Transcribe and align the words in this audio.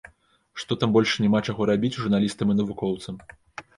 Што 0.61 0.77
там 0.83 0.95
больш 0.95 1.11
няма 1.25 1.41
чаго 1.53 1.67
рабіць 1.73 1.93
журналістам 2.01 2.47
і 2.55 2.59
навукоўцам. 2.59 3.25